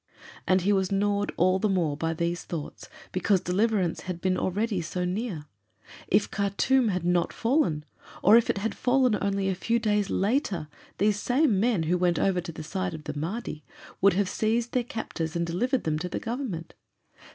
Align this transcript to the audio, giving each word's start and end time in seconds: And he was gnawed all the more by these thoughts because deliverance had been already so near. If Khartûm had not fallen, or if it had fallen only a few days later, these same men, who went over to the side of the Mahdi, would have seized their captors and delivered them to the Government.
And 0.47 0.61
he 0.61 0.73
was 0.73 0.91
gnawed 0.91 1.31
all 1.37 1.59
the 1.59 1.69
more 1.69 1.95
by 1.95 2.15
these 2.15 2.43
thoughts 2.43 2.89
because 3.11 3.39
deliverance 3.39 3.99
had 4.01 4.19
been 4.19 4.35
already 4.35 4.81
so 4.81 5.05
near. 5.05 5.45
If 6.07 6.31
Khartûm 6.31 6.89
had 6.89 7.05
not 7.05 7.31
fallen, 7.31 7.85
or 8.23 8.35
if 8.35 8.49
it 8.49 8.57
had 8.57 8.73
fallen 8.73 9.15
only 9.21 9.47
a 9.47 9.53
few 9.53 9.77
days 9.77 10.09
later, 10.09 10.67
these 10.97 11.19
same 11.19 11.59
men, 11.59 11.83
who 11.83 11.99
went 11.99 12.17
over 12.17 12.41
to 12.41 12.51
the 12.51 12.63
side 12.63 12.95
of 12.95 13.03
the 13.03 13.15
Mahdi, 13.15 13.63
would 14.01 14.13
have 14.13 14.27
seized 14.27 14.71
their 14.71 14.83
captors 14.83 15.35
and 15.35 15.45
delivered 15.45 15.83
them 15.83 15.99
to 15.99 16.09
the 16.09 16.19
Government. 16.19 16.73